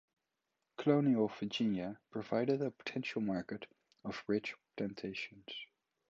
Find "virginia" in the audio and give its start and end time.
1.27-1.99